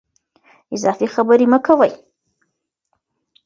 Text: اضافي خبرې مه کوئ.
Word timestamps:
اضافي 0.75 1.05
خبرې 1.15 1.45
مه 1.51 1.59
کوئ. 1.65 1.91